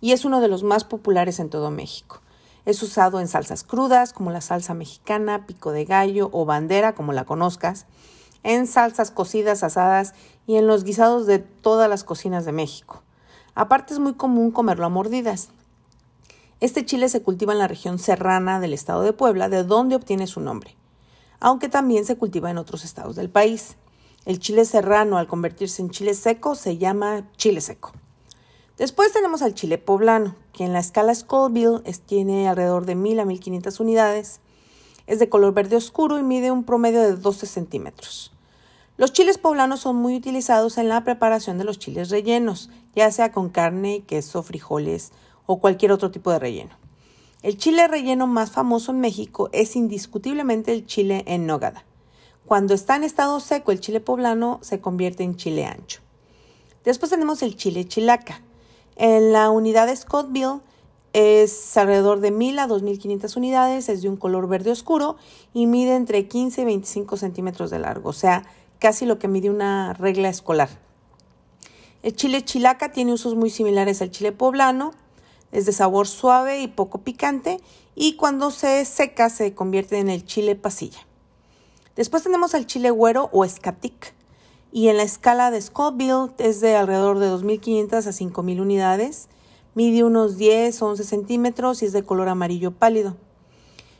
y 0.00 0.12
es 0.12 0.24
uno 0.24 0.40
de 0.40 0.48
los 0.48 0.62
más 0.62 0.84
populares 0.84 1.38
en 1.40 1.50
todo 1.50 1.70
México. 1.70 2.20
Es 2.64 2.82
usado 2.82 3.20
en 3.20 3.28
salsas 3.28 3.62
crudas 3.62 4.12
como 4.12 4.30
la 4.30 4.40
salsa 4.40 4.74
mexicana, 4.74 5.46
pico 5.46 5.72
de 5.72 5.84
gallo 5.84 6.30
o 6.32 6.44
bandera 6.44 6.94
como 6.94 7.12
la 7.12 7.24
conozcas, 7.24 7.86
en 8.42 8.66
salsas 8.66 9.10
cocidas, 9.10 9.62
asadas 9.62 10.14
y 10.46 10.56
en 10.56 10.66
los 10.66 10.84
guisados 10.84 11.26
de 11.26 11.38
todas 11.38 11.88
las 11.88 12.04
cocinas 12.04 12.44
de 12.44 12.52
México. 12.52 13.02
Aparte 13.54 13.94
es 13.94 14.00
muy 14.00 14.14
común 14.14 14.50
comerlo 14.50 14.86
a 14.86 14.88
mordidas. 14.88 15.48
Este 16.60 16.84
chile 16.84 17.08
se 17.08 17.22
cultiva 17.22 17.52
en 17.52 17.58
la 17.58 17.68
región 17.68 17.98
serrana 17.98 18.60
del 18.60 18.72
estado 18.72 19.02
de 19.02 19.12
Puebla, 19.12 19.48
de 19.48 19.64
donde 19.64 19.96
obtiene 19.96 20.26
su 20.26 20.40
nombre, 20.40 20.74
aunque 21.40 21.68
también 21.68 22.04
se 22.04 22.16
cultiva 22.16 22.50
en 22.50 22.58
otros 22.58 22.84
estados 22.84 23.16
del 23.16 23.30
país. 23.30 23.76
El 24.26 24.40
chile 24.40 24.64
serrano, 24.64 25.18
al 25.18 25.28
convertirse 25.28 25.80
en 25.80 25.90
chile 25.90 26.12
seco, 26.12 26.56
se 26.56 26.78
llama 26.78 27.30
chile 27.36 27.60
seco. 27.60 27.92
Después 28.76 29.12
tenemos 29.12 29.40
al 29.40 29.54
chile 29.54 29.78
poblano, 29.78 30.34
que 30.52 30.64
en 30.64 30.72
la 30.72 30.80
escala 30.80 31.14
Scoville 31.14 31.80
tiene 32.06 32.48
alrededor 32.48 32.86
de 32.86 32.96
1000 32.96 33.20
a 33.20 33.24
1500 33.24 33.78
unidades. 33.78 34.40
Es 35.06 35.20
de 35.20 35.28
color 35.28 35.54
verde 35.54 35.76
oscuro 35.76 36.18
y 36.18 36.24
mide 36.24 36.50
un 36.50 36.64
promedio 36.64 37.02
de 37.02 37.14
12 37.14 37.46
centímetros. 37.46 38.32
Los 38.96 39.12
chiles 39.12 39.38
poblanos 39.38 39.78
son 39.78 39.94
muy 39.94 40.16
utilizados 40.16 40.76
en 40.76 40.88
la 40.88 41.04
preparación 41.04 41.56
de 41.56 41.64
los 41.64 41.78
chiles 41.78 42.10
rellenos, 42.10 42.68
ya 42.96 43.12
sea 43.12 43.30
con 43.30 43.48
carne, 43.48 44.02
queso, 44.08 44.42
frijoles 44.42 45.12
o 45.46 45.60
cualquier 45.60 45.92
otro 45.92 46.10
tipo 46.10 46.32
de 46.32 46.40
relleno. 46.40 46.74
El 47.42 47.58
chile 47.58 47.86
relleno 47.86 48.26
más 48.26 48.50
famoso 48.50 48.90
en 48.90 48.98
México 48.98 49.50
es 49.52 49.76
indiscutiblemente 49.76 50.72
el 50.72 50.84
chile 50.84 51.22
en 51.28 51.46
nogada. 51.46 51.84
Cuando 52.46 52.74
está 52.74 52.94
en 52.94 53.02
estado 53.02 53.40
seco, 53.40 53.72
el 53.72 53.80
chile 53.80 53.98
poblano 53.98 54.60
se 54.62 54.80
convierte 54.80 55.24
en 55.24 55.34
chile 55.34 55.66
ancho. 55.66 56.00
Después 56.84 57.10
tenemos 57.10 57.42
el 57.42 57.56
chile 57.56 57.88
chilaca. 57.88 58.40
En 58.94 59.32
la 59.32 59.50
unidad 59.50 59.88
de 59.88 59.96
Scottville 59.96 60.60
es 61.12 61.76
alrededor 61.76 62.20
de 62.20 62.30
1000 62.30 62.60
a 62.60 62.66
2500 62.68 63.36
unidades, 63.36 63.88
es 63.88 64.02
de 64.02 64.08
un 64.08 64.16
color 64.16 64.46
verde 64.46 64.70
oscuro 64.70 65.16
y 65.54 65.66
mide 65.66 65.96
entre 65.96 66.28
15 66.28 66.62
y 66.62 66.64
25 66.66 67.16
centímetros 67.16 67.70
de 67.70 67.80
largo, 67.80 68.10
o 68.10 68.12
sea, 68.12 68.44
casi 68.78 69.06
lo 69.06 69.18
que 69.18 69.26
mide 69.26 69.50
una 69.50 69.92
regla 69.94 70.28
escolar. 70.28 70.68
El 72.04 72.14
chile 72.14 72.44
chilaca 72.44 72.92
tiene 72.92 73.12
usos 73.12 73.34
muy 73.34 73.50
similares 73.50 74.02
al 74.02 74.12
chile 74.12 74.30
poblano, 74.30 74.92
es 75.50 75.66
de 75.66 75.72
sabor 75.72 76.06
suave 76.06 76.60
y 76.60 76.68
poco 76.68 76.98
picante 76.98 77.60
y 77.96 78.14
cuando 78.14 78.52
se 78.52 78.84
seca 78.84 79.30
se 79.30 79.52
convierte 79.52 79.98
en 79.98 80.10
el 80.10 80.24
chile 80.24 80.54
pasilla. 80.54 81.06
Después 81.96 82.22
tenemos 82.22 82.52
el 82.52 82.66
chile 82.66 82.90
güero 82.90 83.30
o 83.32 83.46
escatic 83.46 84.14
y 84.70 84.88
en 84.88 84.98
la 84.98 85.02
escala 85.02 85.50
de 85.50 85.62
Scottville 85.62 86.30
es 86.36 86.60
de 86.60 86.76
alrededor 86.76 87.18
de 87.18 87.30
2.500 87.30 87.94
a 87.94 88.10
5.000 88.10 88.60
unidades, 88.60 89.30
mide 89.74 90.04
unos 90.04 90.36
10 90.36 90.82
o 90.82 90.88
11 90.88 91.04
centímetros 91.04 91.82
y 91.82 91.86
es 91.86 91.94
de 91.94 92.02
color 92.02 92.28
amarillo 92.28 92.72
pálido. 92.72 93.16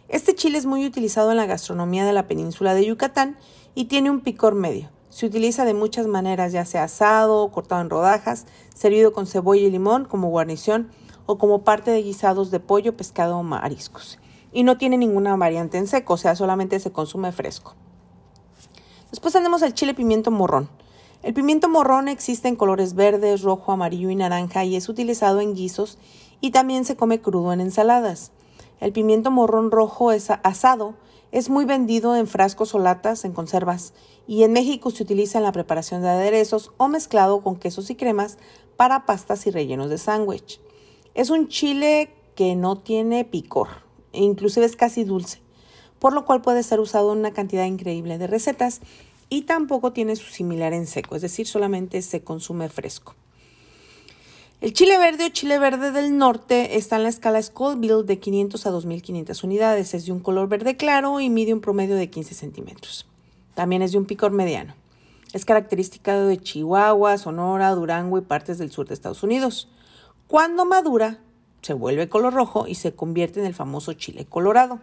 Este 0.08 0.34
chile 0.34 0.58
es 0.58 0.66
muy 0.66 0.84
utilizado 0.84 1.30
en 1.30 1.38
la 1.38 1.46
gastronomía 1.46 2.04
de 2.04 2.12
la 2.12 2.28
península 2.28 2.74
de 2.74 2.84
Yucatán 2.84 3.38
y 3.74 3.86
tiene 3.86 4.10
un 4.10 4.20
picor 4.20 4.54
medio. 4.54 4.90
Se 5.08 5.24
utiliza 5.24 5.64
de 5.64 5.72
muchas 5.72 6.06
maneras, 6.06 6.52
ya 6.52 6.66
sea 6.66 6.84
asado, 6.84 7.50
cortado 7.50 7.80
en 7.80 7.88
rodajas, 7.88 8.44
servido 8.74 9.14
con 9.14 9.26
cebolla 9.26 9.62
y 9.62 9.70
limón 9.70 10.04
como 10.04 10.28
guarnición 10.28 10.90
o 11.24 11.38
como 11.38 11.64
parte 11.64 11.92
de 11.92 12.02
guisados 12.02 12.50
de 12.50 12.60
pollo, 12.60 12.94
pescado 12.94 13.38
o 13.38 13.42
mariscos. 13.42 14.18
Y 14.52 14.64
no 14.64 14.76
tiene 14.76 14.98
ninguna 14.98 15.34
variante 15.36 15.78
en 15.78 15.86
seco, 15.86 16.12
o 16.12 16.18
sea, 16.18 16.36
solamente 16.36 16.78
se 16.78 16.92
consume 16.92 17.32
fresco. 17.32 17.74
Después 19.16 19.32
tenemos 19.32 19.62
el 19.62 19.72
chile 19.72 19.94
pimiento 19.94 20.30
morrón. 20.30 20.68
El 21.22 21.32
pimiento 21.32 21.70
morrón 21.70 22.08
existe 22.08 22.48
en 22.48 22.56
colores 22.56 22.92
verdes, 22.92 23.40
rojo, 23.40 23.72
amarillo 23.72 24.10
y 24.10 24.14
naranja 24.14 24.66
y 24.66 24.76
es 24.76 24.90
utilizado 24.90 25.40
en 25.40 25.54
guisos 25.54 25.96
y 26.42 26.50
también 26.50 26.84
se 26.84 26.96
come 26.96 27.22
crudo 27.22 27.54
en 27.54 27.62
ensaladas. 27.62 28.32
El 28.78 28.92
pimiento 28.92 29.30
morrón 29.30 29.70
rojo 29.70 30.12
es 30.12 30.28
asado, 30.28 30.96
es 31.32 31.48
muy 31.48 31.64
vendido 31.64 32.14
en 32.14 32.26
frascos 32.26 32.74
o 32.74 32.78
latas 32.78 33.24
en 33.24 33.32
conservas 33.32 33.94
y 34.26 34.42
en 34.42 34.52
México 34.52 34.90
se 34.90 35.04
utiliza 35.04 35.38
en 35.38 35.44
la 35.44 35.52
preparación 35.52 36.02
de 36.02 36.10
aderezos 36.10 36.72
o 36.76 36.86
mezclado 36.86 37.40
con 37.40 37.56
quesos 37.56 37.88
y 37.88 37.94
cremas 37.94 38.36
para 38.76 39.06
pastas 39.06 39.46
y 39.46 39.50
rellenos 39.50 39.88
de 39.88 39.96
sándwich. 39.96 40.60
Es 41.14 41.30
un 41.30 41.48
chile 41.48 42.12
que 42.34 42.54
no 42.54 42.76
tiene 42.76 43.24
picor, 43.24 43.68
e 44.12 44.22
inclusive 44.22 44.66
es 44.66 44.76
casi 44.76 45.04
dulce, 45.04 45.40
por 45.98 46.12
lo 46.12 46.26
cual 46.26 46.42
puede 46.42 46.62
ser 46.62 46.80
usado 46.80 47.14
en 47.14 47.20
una 47.20 47.32
cantidad 47.32 47.64
increíble 47.64 48.18
de 48.18 48.26
recetas 48.26 48.82
y 49.28 49.42
tampoco 49.42 49.92
tiene 49.92 50.16
su 50.16 50.26
similar 50.26 50.72
en 50.72 50.86
seco, 50.86 51.16
es 51.16 51.22
decir, 51.22 51.46
solamente 51.46 52.00
se 52.02 52.22
consume 52.22 52.68
fresco. 52.68 53.14
El 54.62 54.72
chile 54.72 54.96
verde 54.96 55.26
o 55.26 55.28
chile 55.28 55.58
verde 55.58 55.92
del 55.92 56.16
norte 56.16 56.78
está 56.78 56.96
en 56.96 57.02
la 57.02 57.10
escala 57.10 57.42
Scoville 57.42 58.04
de 58.04 58.18
500 58.18 58.66
a 58.66 58.70
2500 58.70 59.44
unidades. 59.44 59.92
Es 59.92 60.06
de 60.06 60.12
un 60.12 60.20
color 60.20 60.48
verde 60.48 60.78
claro 60.78 61.20
y 61.20 61.28
mide 61.28 61.52
un 61.52 61.60
promedio 61.60 61.94
de 61.94 62.08
15 62.08 62.34
centímetros. 62.34 63.06
También 63.54 63.82
es 63.82 63.92
de 63.92 63.98
un 63.98 64.06
picor 64.06 64.32
mediano. 64.32 64.74
Es 65.34 65.44
característica 65.44 66.18
de 66.18 66.38
Chihuahua, 66.38 67.18
Sonora, 67.18 67.74
Durango 67.74 68.16
y 68.16 68.22
partes 68.22 68.56
del 68.56 68.72
sur 68.72 68.88
de 68.88 68.94
Estados 68.94 69.22
Unidos. 69.22 69.68
Cuando 70.26 70.64
madura, 70.64 71.18
se 71.60 71.74
vuelve 71.74 72.08
color 72.08 72.32
rojo 72.32 72.66
y 72.66 72.76
se 72.76 72.94
convierte 72.94 73.40
en 73.40 73.46
el 73.46 73.54
famoso 73.54 73.92
chile 73.92 74.24
colorado, 74.24 74.80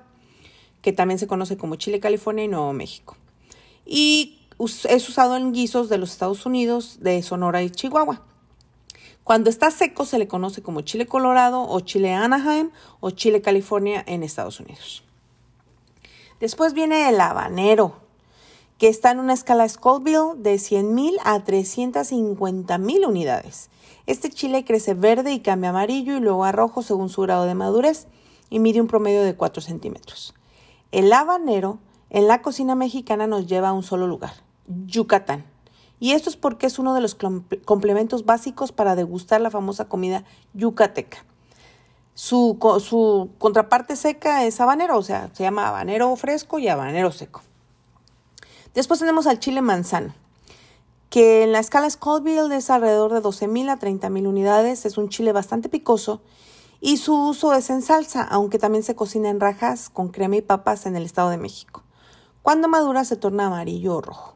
que 0.83 0.93
también 0.93 1.17
se 1.17 1.27
conoce 1.27 1.57
como 1.57 1.77
chile 1.77 1.99
California 1.99 2.45
y 2.45 2.47
Nuevo 2.47 2.73
México. 2.73 3.17
Y 3.85 4.39
es 4.59 5.09
usado 5.09 5.35
en 5.35 5.51
guisos 5.51 5.89
de 5.89 5.97
los 5.97 6.11
Estados 6.11 6.45
Unidos, 6.45 6.99
de 7.01 7.21
Sonora 7.23 7.63
y 7.63 7.69
Chihuahua. 7.69 8.21
Cuando 9.23 9.49
está 9.49 9.71
seco 9.71 10.05
se 10.05 10.19
le 10.19 10.27
conoce 10.27 10.61
como 10.61 10.81
chile 10.81 11.05
colorado 11.05 11.61
o 11.61 11.79
chile 11.79 12.13
Anaheim 12.13 12.71
o 12.99 13.11
chile 13.11 13.41
California 13.41 14.03
en 14.05 14.21
Estados 14.21 14.59
Unidos. 14.59 15.03
Después 16.41 16.73
viene 16.73 17.07
el 17.07 17.21
habanero, 17.21 18.01
que 18.77 18.89
está 18.89 19.11
en 19.11 19.19
una 19.19 19.33
escala 19.33 19.69
Scoville 19.69 20.35
de 20.35 20.55
100.000 20.55 21.19
a 21.23 21.39
350.000 21.39 23.07
unidades. 23.07 23.69
Este 24.07 24.29
chile 24.29 24.65
crece 24.65 24.93
verde 24.93 25.31
y 25.31 25.39
cambia 25.39 25.69
amarillo 25.69 26.17
y 26.17 26.19
luego 26.19 26.43
a 26.43 26.51
rojo 26.51 26.81
según 26.81 27.07
su 27.07 27.21
grado 27.21 27.45
de 27.45 27.55
madurez 27.55 28.07
y 28.49 28.59
mide 28.59 28.81
un 28.81 28.87
promedio 28.87 29.23
de 29.23 29.35
4 29.35 29.61
centímetros. 29.61 30.33
El 30.91 31.13
habanero 31.13 31.79
en 32.13 32.27
la 32.27 32.41
cocina 32.41 32.75
mexicana 32.75 33.27
nos 33.27 33.47
lleva 33.47 33.69
a 33.69 33.73
un 33.73 33.83
solo 33.83 34.07
lugar, 34.07 34.33
Yucatán. 34.85 35.43
Y 35.99 36.11
esto 36.11 36.29
es 36.29 36.37
porque 36.37 36.67
es 36.67 36.79
uno 36.79 36.93
de 36.93 37.01
los 37.01 37.17
complementos 37.65 38.25
básicos 38.25 38.71
para 38.71 38.95
degustar 38.95 39.41
la 39.41 39.49
famosa 39.49 39.85
comida 39.85 40.23
yucateca. 40.53 41.25
Su, 42.13 42.57
contraparte 43.39 43.95
seca 43.95 44.45
es 44.45 44.61
habanero, 44.61 44.97
o 44.97 45.01
sea, 45.01 45.31
se 45.33 45.43
llama 45.43 45.67
habanero 45.67 46.15
fresco 46.15 46.59
y 46.59 46.67
habanero 46.67 47.11
seco. 47.11 47.41
Después 48.75 48.99
tenemos 48.99 49.25
al 49.25 49.39
chile 49.39 49.61
manzano 49.61 50.13
que 51.09 51.43
en 51.43 51.51
la 51.51 51.59
escala 51.59 51.89
Scoville 51.89 52.55
es 52.55 52.69
alrededor 52.69 53.13
de 53.13 53.21
12.000 53.21 53.69
a 53.69 53.79
30.000 53.79 54.27
unidades. 54.27 54.85
Es 54.85 54.97
un 54.97 55.09
chile 55.09 55.31
bastante 55.31 55.69
picoso 55.69 56.21
y 56.81 56.97
su 56.97 57.15
uso 57.15 57.53
es 57.53 57.69
en 57.69 57.81
salsa, 57.81 58.23
aunque 58.23 58.59
también 58.59 58.83
se 58.83 58.95
cocina 58.95 59.29
en 59.29 59.39
rajas 59.39 59.89
con 59.89 60.09
crema 60.09 60.35
y 60.35 60.41
papas 60.41 60.85
en 60.85 60.95
el 60.95 61.03
Estado 61.03 61.29
de 61.29 61.37
México. 61.37 61.83
Cuando 62.43 62.67
madura 62.67 63.05
se 63.05 63.15
torna 63.15 63.47
amarillo 63.47 63.95
o 63.95 64.01
rojo. 64.01 64.35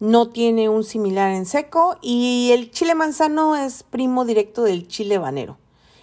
No 0.00 0.30
tiene 0.30 0.68
un 0.68 0.82
similar 0.82 1.30
en 1.30 1.46
seco 1.46 1.96
y 2.02 2.50
el 2.52 2.72
chile 2.72 2.96
manzano 2.96 3.54
es 3.54 3.84
primo 3.84 4.24
directo 4.24 4.64
del 4.64 4.88
chile 4.88 5.14
habanero. 5.14 5.56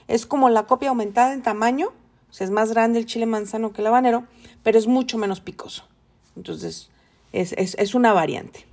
Es 0.08 0.26
como 0.26 0.48
la 0.48 0.68
copia 0.68 0.88
aumentada 0.88 1.34
en 1.34 1.44
tamaño, 1.44 1.90
o 2.30 2.34
sea, 2.34 2.46
es 2.46 2.52
más 2.52 2.72
grande 2.72 3.00
el 3.00 3.06
chile 3.06 3.26
manzano 3.26 3.74
que 3.74 3.82
el 3.82 3.88
habanero, 3.88 4.24
pero 4.64 4.80
es 4.80 4.88
mucho 4.88 5.18
menos 5.18 5.42
picoso. 5.42 5.84
Entonces, 6.38 6.90
es, 7.34 7.52
es 7.58 7.94
una 7.94 8.14
variante. 8.14 8.66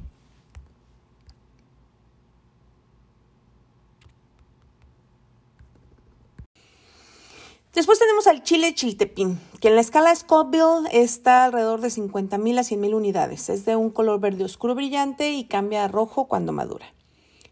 Después 7.75 7.99
tenemos 7.99 8.29
al 8.29 8.45
chile 8.45 8.73
chiltepín, 8.73 9.41
que 9.61 9.67
en 9.67 9.75
la 9.75 9.81
escala 9.81 10.15
Scottville 10.15 10.89
está 10.93 11.45
alrededor 11.45 11.81
de 11.81 11.89
50.000 11.89 12.59
a 12.59 12.63
100.000 12.63 12.95
unidades. 12.95 13.49
Es 13.49 13.65
de 13.65 13.75
un 13.75 13.91
color 13.91 14.21
verde 14.21 14.45
oscuro 14.45 14.77
brillante 14.77 15.33
y 15.33 15.47
cambia 15.47 15.83
a 15.83 15.89
rojo 15.89 16.29
cuando 16.29 16.53
madura. 16.53 16.87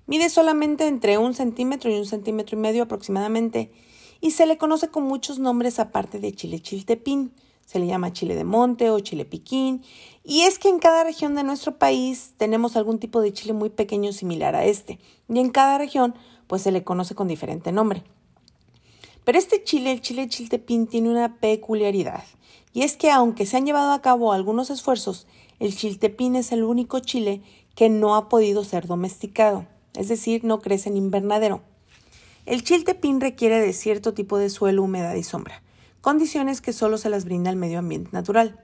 Mide 0.07 0.31
solamente 0.31 0.87
entre 0.87 1.19
un 1.19 1.35
centímetro 1.35 1.91
y 1.91 1.99
un 1.99 2.07
centímetro 2.07 2.57
y 2.57 2.61
medio 2.61 2.85
aproximadamente 2.85 3.73
y 4.21 4.31
se 4.31 4.47
le 4.47 4.59
conoce 4.59 4.91
con 4.91 5.03
muchos 5.03 5.41
nombres 5.41 5.81
aparte 5.81 6.21
de 6.21 6.33
chile 6.33 6.61
chiltepín. 6.61 7.33
Se 7.67 7.81
le 7.81 7.89
llama 7.89 8.13
chile 8.13 8.37
de 8.37 8.45
monte 8.45 8.91
o 8.91 9.01
chile 9.01 9.25
piquín. 9.25 9.83
Y 10.23 10.43
es 10.43 10.61
que 10.61 10.69
en 10.69 10.79
cada 10.79 11.03
región 11.03 11.35
de 11.35 11.43
nuestro 11.43 11.79
país 11.79 12.35
tenemos 12.37 12.77
algún 12.77 13.01
tipo 13.01 13.21
de 13.21 13.33
chile 13.33 13.55
muy 13.55 13.71
pequeño 13.71 14.13
similar 14.13 14.55
a 14.55 14.67
este. 14.67 15.01
Y 15.29 15.41
en 15.41 15.51
cada 15.51 15.79
región 15.79 16.15
pues 16.47 16.63
se 16.63 16.71
le 16.71 16.85
conoce 16.85 17.17
con 17.17 17.27
diferente 17.27 17.73
nombre. 17.73 18.05
Pero 19.25 19.39
este 19.39 19.63
chile, 19.63 19.93
el 19.93 20.01
chile 20.01 20.29
chiltepín, 20.29 20.87
tiene 20.87 21.09
una 21.09 21.37
peculiaridad, 21.37 22.25
y 22.73 22.83
es 22.83 22.97
que 22.97 23.11
aunque 23.11 23.47
se 23.47 23.57
han 23.57 23.67
llevado 23.67 23.93
a 23.93 24.03
cabo 24.03 24.33
algunos 24.33 24.71
esfuerzos, 24.71 25.27
el 25.61 25.77
chiltepín 25.77 26.35
es 26.35 26.51
el 26.51 26.65
único 26.65 26.99
chile 26.99 27.43
que 27.77 27.89
no 27.89 28.17
ha 28.17 28.29
podido 28.29 28.65
ser 28.65 28.87
domesticado, 28.87 29.67
es 29.95 30.09
decir, 30.09 30.45
no 30.45 30.61
crece 30.61 30.89
en 30.89 30.97
invernadero. 30.97 31.63
El 32.47 32.65
chiltepín 32.65 33.21
requiere 33.21 33.61
de 33.61 33.73
cierto 33.73 34.13
tipo 34.13 34.39
de 34.39 34.51
suelo, 34.51 34.83
humedad 34.83 35.15
y 35.15 35.23
sombra, 35.23 35.63
condiciones 36.01 36.61
que 36.61 36.73
solo 36.73 36.99
se 36.99 37.09
las 37.09 37.25
brinda 37.25 37.51
el 37.51 37.57
medio 37.57 37.79
ambiente 37.79 38.11
natural. 38.13 38.59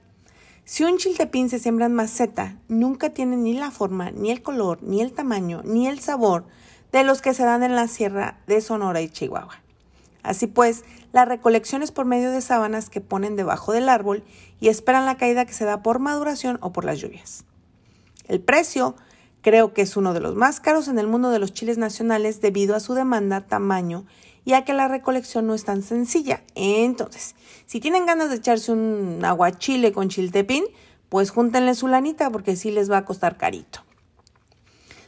Si 0.65 0.83
un 0.83 0.97
chiltepín 0.97 1.49
se 1.49 1.59
siembra 1.59 1.85
en 1.85 1.95
maceta, 1.95 2.59
nunca 2.67 3.11
tiene 3.11 3.37
ni 3.37 3.53
la 3.53 3.71
forma, 3.71 4.11
ni 4.11 4.29
el 4.29 4.41
color, 4.41 4.83
ni 4.83 4.99
el 4.99 5.13
tamaño, 5.13 5.61
ni 5.63 5.87
el 5.87 6.01
sabor 6.01 6.45
de 6.91 7.03
los 7.05 7.21
que 7.21 7.33
se 7.33 7.43
dan 7.43 7.63
en 7.63 7.75
la 7.75 7.87
sierra 7.87 8.41
de 8.45 8.59
Sonora 8.59 9.01
y 9.01 9.09
Chihuahua. 9.09 9.68
Así 10.23 10.47
pues, 10.47 10.83
la 11.11 11.25
recolección 11.25 11.81
es 11.81 11.91
por 11.91 12.05
medio 12.05 12.31
de 12.31 12.41
sábanas 12.41 12.89
que 12.89 13.01
ponen 13.01 13.35
debajo 13.35 13.71
del 13.71 13.89
árbol 13.89 14.23
y 14.59 14.67
esperan 14.67 15.05
la 15.05 15.17
caída 15.17 15.45
que 15.45 15.53
se 15.53 15.65
da 15.65 15.81
por 15.81 15.99
maduración 15.99 16.57
o 16.61 16.71
por 16.71 16.85
las 16.85 16.99
lluvias. 16.99 17.45
El 18.27 18.41
precio 18.41 18.95
Creo 19.41 19.73
que 19.73 19.81
es 19.81 19.95
uno 19.95 20.13
de 20.13 20.19
los 20.19 20.35
más 20.35 20.59
caros 20.59 20.87
en 20.89 20.99
el 20.99 21.07
mundo 21.07 21.29
de 21.29 21.39
los 21.39 21.53
chiles 21.53 21.77
nacionales 21.77 22.41
debido 22.41 22.75
a 22.75 22.81
su 22.81 22.93
demanda, 22.93 23.47
tamaño 23.47 24.05
y 24.43 24.53
a 24.53 24.65
que 24.65 24.73
la 24.73 24.87
recolección 24.87 25.47
no 25.47 25.53
es 25.53 25.63
tan 25.63 25.81
sencilla. 25.81 26.43
Entonces, 26.55 27.35
si 27.65 27.79
tienen 27.79 28.05
ganas 28.05 28.29
de 28.29 28.35
echarse 28.35 28.71
un 28.71 29.23
aguachile 29.23 29.93
con 29.93 30.09
chiltepín, 30.09 30.65
pues 31.07 31.29
júntenle 31.29 31.73
su 31.75 31.87
lanita 31.87 32.29
porque 32.29 32.57
sí 32.57 32.69
les 32.69 32.91
va 32.91 32.97
a 32.97 33.05
costar 33.05 33.37
carito. 33.37 33.79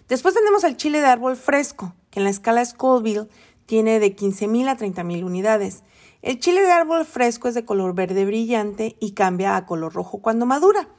Después 0.08 0.34
tenemos 0.34 0.64
el 0.64 0.78
chile 0.78 1.02
de 1.02 1.08
árbol 1.08 1.36
fresco, 1.36 1.94
que 2.10 2.20
en 2.20 2.26
la 2.26 2.30
escala 2.30 2.64
Scoville 2.64 3.28
tiene 3.72 4.02
de 4.02 4.14
15.000 4.14 4.68
a 4.68 4.78
30.000 4.78 5.24
unidades. 5.24 5.84
El 6.22 6.40
chile 6.40 6.60
de 6.60 6.74
árbol 6.74 7.06
fresco 7.06 7.48
es 7.48 7.54
de 7.54 7.64
color 7.64 7.96
verde 7.96 8.26
brillante 8.26 8.98
y 9.00 9.12
cambia 9.12 9.56
a 9.56 9.66
color 9.66 9.94
rojo 9.94 10.18
cuando 10.18 10.46
madura. 10.46 10.90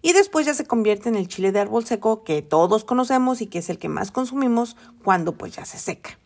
Y 0.00 0.14
después 0.14 0.46
ya 0.46 0.54
se 0.54 0.64
convierte 0.64 1.10
en 1.10 1.16
el 1.16 1.28
chile 1.28 1.52
de 1.52 1.60
árbol 1.60 1.84
seco 1.84 2.24
que 2.24 2.40
todos 2.40 2.84
conocemos 2.84 3.42
y 3.42 3.48
que 3.48 3.58
es 3.58 3.68
el 3.68 3.78
que 3.78 3.90
más 3.90 4.12
consumimos 4.12 4.78
cuando 5.04 5.36
pues 5.36 5.56
ya 5.56 5.66
se 5.66 5.76
seca. 5.76 6.18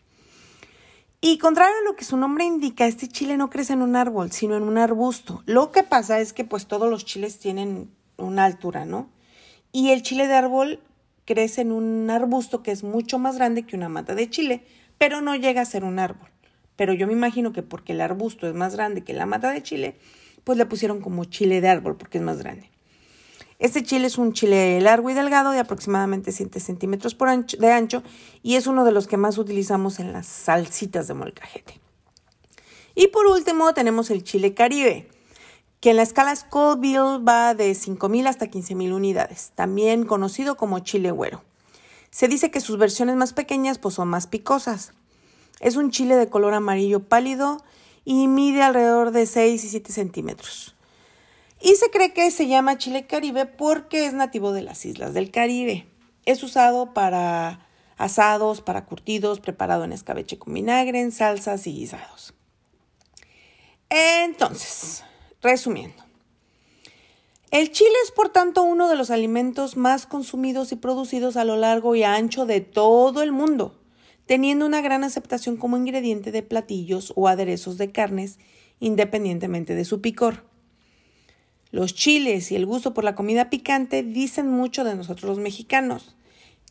Y 1.19 1.39
contrario 1.39 1.75
a 1.81 1.89
lo 1.89 1.97
que 1.97 2.05
su 2.05 2.15
nombre 2.15 2.45
indica, 2.45 2.85
este 2.85 3.09
chile 3.09 3.35
no 3.35 3.49
crece 3.49 3.73
en 3.73 3.81
un 3.81 3.97
árbol, 3.97 4.31
sino 4.31 4.55
en 4.55 4.63
un 4.63 4.77
arbusto. 4.77 5.43
Lo 5.45 5.73
que 5.73 5.83
pasa 5.83 6.21
es 6.21 6.31
que 6.31 6.45
pues 6.45 6.67
todos 6.67 6.89
los 6.89 7.03
chiles 7.03 7.37
tienen 7.37 7.91
una 8.15 8.45
altura, 8.45 8.85
¿no? 8.85 9.09
Y 9.73 9.89
el 9.89 10.03
chile 10.03 10.27
de 10.27 10.35
árbol 10.35 10.79
crece 11.25 11.59
en 11.59 11.73
un 11.73 12.09
arbusto 12.09 12.63
que 12.63 12.71
es 12.71 12.85
mucho 12.85 13.19
más 13.19 13.35
grande 13.35 13.63
que 13.63 13.75
una 13.75 13.89
mata 13.89 14.15
de 14.15 14.29
chile, 14.29 14.63
pero 15.01 15.19
no 15.19 15.35
llega 15.35 15.63
a 15.63 15.65
ser 15.65 15.83
un 15.83 15.97
árbol. 15.97 16.29
Pero 16.75 16.93
yo 16.93 17.07
me 17.07 17.13
imagino 17.13 17.53
que 17.53 17.63
porque 17.63 17.93
el 17.93 18.01
arbusto 18.01 18.47
es 18.47 18.53
más 18.53 18.75
grande 18.75 19.03
que 19.03 19.13
la 19.13 19.25
mata 19.25 19.49
de 19.49 19.63
chile, 19.63 19.95
pues 20.43 20.59
le 20.59 20.67
pusieron 20.67 21.01
como 21.01 21.25
chile 21.25 21.59
de 21.59 21.69
árbol 21.69 21.97
porque 21.97 22.19
es 22.19 22.23
más 22.23 22.37
grande. 22.37 22.69
Este 23.57 23.81
chile 23.81 24.05
es 24.05 24.19
un 24.19 24.31
chile 24.33 24.79
largo 24.79 25.09
y 25.09 25.15
delgado 25.15 25.49
de 25.49 25.57
aproximadamente 25.57 26.31
7 26.31 26.59
centímetros 26.59 27.17
de 27.17 27.71
ancho 27.71 28.03
y 28.43 28.57
es 28.57 28.67
uno 28.67 28.85
de 28.85 28.91
los 28.91 29.07
que 29.07 29.17
más 29.17 29.39
utilizamos 29.39 29.99
en 29.99 30.13
las 30.13 30.27
salsitas 30.27 31.07
de 31.07 31.15
molcajete. 31.15 31.81
Y 32.93 33.07
por 33.07 33.25
último 33.25 33.73
tenemos 33.73 34.11
el 34.11 34.23
chile 34.23 34.53
caribe, 34.53 35.09
que 35.79 35.89
en 35.89 35.95
la 35.95 36.03
escala 36.03 36.35
Scoville 36.35 37.23
va 37.27 37.55
de 37.55 37.71
5.000 37.71 38.27
hasta 38.27 38.51
15.000 38.51 38.93
unidades, 38.93 39.51
también 39.55 40.05
conocido 40.05 40.57
como 40.57 40.77
chile 40.77 41.09
güero. 41.09 41.41
Se 42.11 42.27
dice 42.27 42.51
que 42.51 42.59
sus 42.59 42.77
versiones 42.77 43.15
más 43.15 43.33
pequeñas 43.33 43.79
pues, 43.79 43.95
son 43.95 44.09
más 44.09 44.27
picosas. 44.27 44.93
Es 45.59 45.77
un 45.77 45.91
chile 45.91 46.15
de 46.15 46.29
color 46.29 46.53
amarillo 46.53 47.07
pálido 47.07 47.63
y 48.03 48.27
mide 48.27 48.61
alrededor 48.61 49.11
de 49.11 49.25
6 49.25 49.63
y 49.63 49.69
7 49.69 49.91
centímetros. 49.93 50.75
Y 51.61 51.75
se 51.75 51.89
cree 51.91 52.13
que 52.13 52.31
se 52.31 52.47
llama 52.47 52.77
chile 52.77 53.05
caribe 53.05 53.45
porque 53.45 54.05
es 54.05 54.13
nativo 54.13 54.51
de 54.51 54.63
las 54.63 54.85
islas 54.85 55.13
del 55.13 55.31
Caribe. 55.31 55.87
Es 56.25 56.43
usado 56.43 56.93
para 56.93 57.67
asados, 57.97 58.61
para 58.61 58.85
curtidos, 58.85 59.39
preparado 59.39 59.83
en 59.83 59.93
escabeche 59.93 60.39
con 60.39 60.53
vinagre, 60.53 60.99
en 60.99 61.11
salsas 61.11 61.67
y 61.67 61.73
guisados. 61.73 62.33
Entonces, 63.89 65.03
resumiendo. 65.41 66.10
El 67.51 67.69
chile 67.71 67.91
es 68.05 68.11
por 68.11 68.29
tanto 68.29 68.63
uno 68.63 68.87
de 68.87 68.95
los 68.95 69.11
alimentos 69.11 69.75
más 69.75 70.05
consumidos 70.05 70.71
y 70.71 70.77
producidos 70.77 71.35
a 71.35 71.43
lo 71.43 71.57
largo 71.57 71.95
y 71.95 72.03
ancho 72.03 72.45
de 72.45 72.61
todo 72.61 73.23
el 73.23 73.33
mundo, 73.33 73.77
teniendo 74.25 74.65
una 74.65 74.79
gran 74.79 75.03
aceptación 75.03 75.57
como 75.57 75.75
ingrediente 75.75 76.31
de 76.31 76.43
platillos 76.43 77.11
o 77.17 77.27
aderezos 77.27 77.77
de 77.77 77.91
carnes, 77.91 78.39
independientemente 78.79 79.75
de 79.75 79.83
su 79.83 79.99
picor. 79.99 80.45
Los 81.71 81.93
chiles 81.93 82.53
y 82.53 82.55
el 82.55 82.65
gusto 82.65 82.93
por 82.93 83.03
la 83.03 83.15
comida 83.15 83.49
picante 83.49 84.01
dicen 84.01 84.49
mucho 84.49 84.85
de 84.85 84.95
nosotros 84.95 85.23
los 85.25 85.37
mexicanos, 85.37 86.15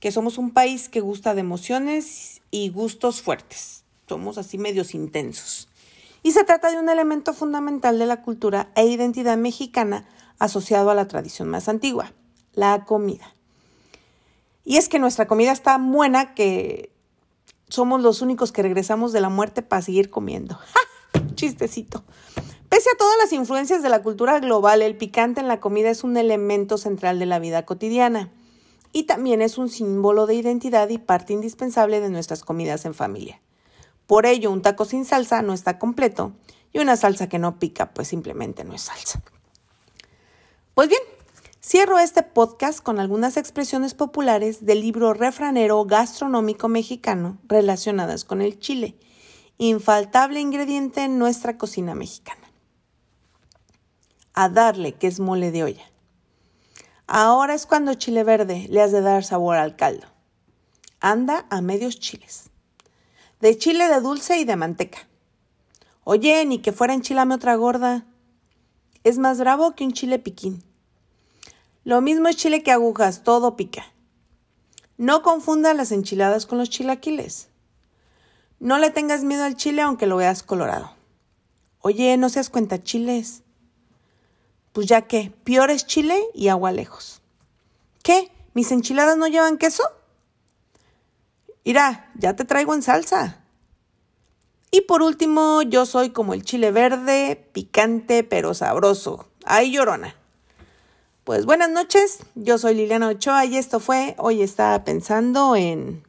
que 0.01 0.13
somos 0.13 0.39
un 0.39 0.51
país 0.51 0.89
que 0.89 1.01
gusta 1.01 1.35
de 1.35 1.43
emociones 1.43 2.41
y 2.51 2.71
gustos 2.71 3.21
fuertes. 3.21 3.85
Somos 4.09 4.39
así 4.39 4.57
medios 4.57 4.95
intensos. 4.95 5.69
Y 6.23 6.33
se 6.33 6.45
trata 6.45 6.71
de 6.71 6.79
un 6.79 6.89
elemento 6.89 7.35
fundamental 7.35 7.99
de 7.99 8.07
la 8.07 8.23
cultura 8.23 8.71
e 8.77 8.87
identidad 8.87 9.37
mexicana 9.37 10.07
asociado 10.41 10.91
a 10.91 10.95
la 10.97 11.07
tradición 11.07 11.49
más 11.49 11.69
antigua, 11.69 12.13
la 12.53 12.85
comida. 12.85 13.37
Y 14.65 14.79
es 14.79 14.89
que 14.89 14.99
nuestra 14.99 15.29
comida 15.29 15.53
está 15.53 15.79
buena 15.79 16.35
que 16.35 16.93
somos 17.69 18.01
los 18.03 18.23
únicos 18.23 18.51
que 18.51 18.63
regresamos 18.63 19.13
de 19.13 19.21
la 19.21 19.29
muerte 19.29 19.63
para 19.63 19.83
seguir 19.83 20.11
comiendo. 20.11 20.57
¡Ja! 21.13 21.35
Chistecito. 21.35 22.05
Pese 22.69 22.91
a 22.91 22.99
todas 22.99 23.17
las 23.19 23.33
influencias 23.33 23.83
de 23.83 23.89
la 23.89 24.03
cultura 24.03 24.39
global, 24.41 24.83
el 24.83 24.97
picante 24.97 25.41
en 25.41 25.49
la 25.49 25.61
comida 25.61 25.91
es 25.91 26.05
un 26.05 26.17
elemento 26.17 26.79
central 26.79 27.19
de 27.19 27.27
la 27.27 27.39
vida 27.39 27.67
cotidiana 27.67 28.31
y 28.93 29.05
también 29.05 29.43
es 29.43 29.59
un 29.59 29.69
símbolo 29.69 30.27
de 30.27 30.35
identidad 30.35 30.89
y 30.89 30.99
parte 30.99 31.33
indispensable 31.33 32.01
de 32.01 32.11
nuestras 32.11 32.45
comidas 32.45 32.85
en 32.85 32.95
familia. 32.95 33.41
Por 34.07 34.27
ello, 34.27 34.51
un 34.51 34.63
taco 34.63 34.85
sin 34.85 35.05
salsa 35.05 35.43
no 35.43 35.53
está 35.53 35.79
completo 35.79 36.33
y 36.73 36.79
una 36.79 36.97
salsa 36.97 37.29
que 37.29 37.39
no 37.39 37.59
pica 37.59 37.93
pues 37.93 38.09
simplemente 38.09 38.65
no 38.65 38.75
es 38.75 38.83
salsa. 38.83 39.23
Pues 40.81 40.89
bien, 40.89 41.03
cierro 41.63 41.99
este 41.99 42.23
podcast 42.23 42.81
con 42.81 43.01
algunas 43.01 43.37
expresiones 43.37 43.93
populares 43.93 44.65
del 44.65 44.81
libro 44.81 45.13
refranero 45.13 45.85
gastronómico 45.85 46.69
mexicano 46.69 47.37
relacionadas 47.47 48.25
con 48.25 48.41
el 48.41 48.59
chile, 48.59 48.97
infaltable 49.59 50.41
ingrediente 50.41 51.03
en 51.03 51.19
nuestra 51.19 51.59
cocina 51.59 51.95
mexicana 51.95 52.51
a 54.33 54.49
darle, 54.49 54.95
que 54.95 55.07
es 55.07 55.21
mole 55.21 55.51
de 55.51 55.65
olla. 55.65 55.85
Ahora 57.07 57.53
es 57.53 57.67
cuando 57.67 57.93
chile 57.93 58.25
verde 58.25 58.67
le 58.71 58.81
has 58.81 58.91
de 58.91 59.03
dar 59.03 59.23
sabor 59.23 59.59
al 59.59 59.77
caldo. 59.77 60.07
Anda 60.99 61.45
a 61.51 61.61
medios 61.61 62.01
chiles. 62.01 62.49
De 63.39 63.59
chile 63.59 63.87
de 63.87 64.01
dulce 64.01 64.39
y 64.39 64.47
de 64.47 64.57
manteca. 64.57 65.07
Oye, 66.05 66.43
ni 66.47 66.61
que 66.63 66.73
fuera 66.73 66.95
enchilame 66.95 67.35
otra 67.35 67.55
gorda. 67.57 68.07
Es 69.05 69.19
más 69.19 69.39
bravo 69.39 69.75
que 69.75 69.85
un 69.85 69.93
chile 69.93 70.19
piquín. 70.19 70.70
Lo 71.91 72.01
mismo 72.01 72.29
es 72.29 72.37
chile 72.37 72.63
que 72.63 72.71
agujas, 72.71 73.25
todo 73.25 73.57
pica. 73.57 73.83
No 74.97 75.25
confunda 75.25 75.75
las 75.75 75.91
enchiladas 75.91 76.47
con 76.47 76.59
los 76.59 76.71
chilaquiles. 76.71 77.49
No 78.61 78.79
le 78.79 78.91
tengas 78.91 79.25
miedo 79.25 79.43
al 79.43 79.57
chile 79.57 79.83
aunque 79.83 80.07
lo 80.07 80.15
veas 80.15 80.45
colorado. 80.45 80.93
Oye, 81.81 82.17
no 82.17 82.29
seas 82.29 82.49
cuenta 82.49 82.81
chiles 82.81 83.43
pues 84.71 84.87
ya 84.87 85.09
que, 85.09 85.33
peor 85.43 85.73
es 85.73 85.85
chile 85.85 86.17
y 86.33 86.47
agua 86.47 86.71
lejos. 86.71 87.23
¿Qué? 88.05 88.31
¿Mis 88.55 88.71
enchiladas 88.71 89.17
no 89.17 89.27
llevan 89.27 89.59
queso? 89.59 89.83
Irá, 91.65 92.13
ya 92.15 92.37
te 92.37 92.45
traigo 92.45 92.73
en 92.73 92.83
salsa. 92.83 93.43
Y 94.71 94.83
por 94.83 95.03
último, 95.03 95.63
yo 95.63 95.87
soy 95.87 96.11
como 96.11 96.35
el 96.35 96.45
chile 96.45 96.71
verde, 96.71 97.51
picante 97.53 98.23
pero 98.23 98.55
sabroso. 98.55 99.27
Ay, 99.45 99.73
llorona. 99.73 100.20
Pues 101.31 101.47
buenas 101.47 101.71
noches, 101.71 102.25
yo 102.35 102.59
soy 102.59 102.75
Liliana 102.75 103.07
Ochoa 103.07 103.45
y 103.45 103.57
esto 103.57 103.79
fue 103.79 104.17
Hoy 104.19 104.43
estaba 104.43 104.83
pensando 104.83 105.55
en... 105.55 106.03